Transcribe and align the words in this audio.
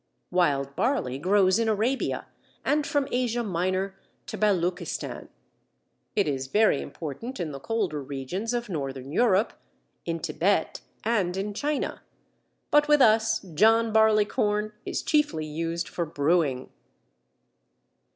Wild 0.31 0.75
Barley 0.75 1.19
grows 1.19 1.59
in 1.59 1.69
Arabia 1.69 2.25
and 2.65 2.87
from 2.87 3.07
Asia 3.11 3.43
Minor 3.43 3.93
to 4.25 4.35
Baluchistan. 4.35 5.29
It 6.15 6.27
is 6.27 6.47
very 6.47 6.81
important 6.81 7.39
in 7.39 7.51
the 7.51 7.59
colder 7.59 8.01
regions 8.01 8.51
of 8.55 8.67
Northern 8.67 9.11
Europe, 9.11 9.53
in 10.03 10.19
Tibet, 10.19 10.81
and 11.03 11.37
in 11.37 11.53
China, 11.53 12.01
but 12.71 12.87
with 12.87 12.99
us 12.99 13.41
"John 13.41 13.93
Barleycorn" 13.93 14.71
is 14.87 15.03
chiefly 15.03 15.45
used 15.45 15.87
for 15.87 16.07
brewing. 16.07 16.71